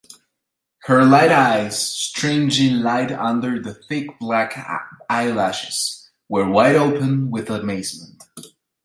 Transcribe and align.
Her 0.85 1.05
light 1.05 1.29
eyes, 1.31 1.77
strangely 1.77 2.71
light 2.71 3.11
under 3.11 3.61
the 3.61 3.71
think 3.75 4.17
black 4.19 4.57
eyelashes, 5.07 6.09
were 6.27 6.49
wide 6.49 6.75
open 6.75 7.29
with 7.29 7.51
amazement. 7.51 8.23